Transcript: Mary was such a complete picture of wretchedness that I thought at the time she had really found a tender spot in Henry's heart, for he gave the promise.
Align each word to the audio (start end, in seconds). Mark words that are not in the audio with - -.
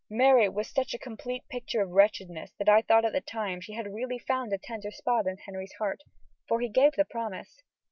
Mary 0.09 0.49
was 0.49 0.67
such 0.67 0.95
a 0.95 0.97
complete 0.97 1.47
picture 1.47 1.79
of 1.79 1.91
wretchedness 1.91 2.51
that 2.57 2.67
I 2.67 2.81
thought 2.81 3.05
at 3.05 3.13
the 3.13 3.21
time 3.21 3.61
she 3.61 3.73
had 3.73 3.93
really 3.93 4.17
found 4.17 4.51
a 4.51 4.57
tender 4.57 4.89
spot 4.89 5.27
in 5.27 5.37
Henry's 5.37 5.73
heart, 5.73 6.01
for 6.47 6.59
he 6.59 6.69
gave 6.69 6.93
the 6.93 7.05
promise. 7.05 7.61